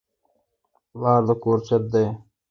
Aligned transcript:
پلار 0.91 1.21
د 1.27 1.29
کور 1.43 1.57
چت 1.67 1.83
دی 1.93 2.05